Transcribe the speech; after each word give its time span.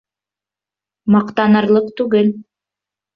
—Маҡтанырлыҡ 1.15 1.91
түгел... 2.01 2.33